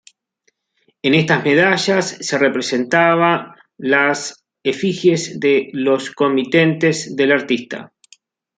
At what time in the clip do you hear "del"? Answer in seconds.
7.15-7.31